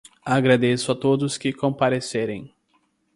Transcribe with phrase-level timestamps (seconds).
[0.25, 2.49] Agradeço a todos que compareceram.